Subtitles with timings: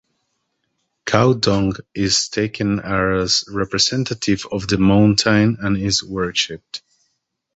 [1.05, 6.81] Cow dung is taken as representative of the mountain and is worshiped.